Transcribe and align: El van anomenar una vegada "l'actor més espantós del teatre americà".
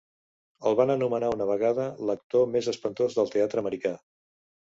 El 0.69 0.77
van 0.77 0.93
anomenar 0.93 1.29
una 1.37 1.47
vegada 1.49 1.85
"l'actor 2.11 2.49
més 2.55 2.71
espantós 2.73 3.19
del 3.21 3.31
teatre 3.37 3.63
americà". 3.65 3.95